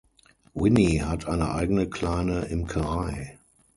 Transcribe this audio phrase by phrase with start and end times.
[0.55, 3.37] Winnie hat eine eigene kleine Imkerei.